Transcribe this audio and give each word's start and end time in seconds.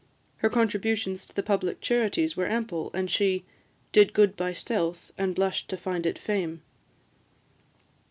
Her 0.37 0.49
contributions 0.49 1.27
to 1.27 1.35
the 1.35 1.43
public 1.43 1.79
charities 1.79 2.35
were 2.35 2.47
ample, 2.47 2.89
and 2.91 3.07
she 3.07 3.45
"Did 3.91 4.13
good 4.13 4.35
by 4.35 4.51
stealth, 4.51 5.11
and 5.15 5.35
blush'd 5.35 5.69
to 5.69 5.77
find 5.77 6.07
it 6.07 6.17
fame." 6.17 6.63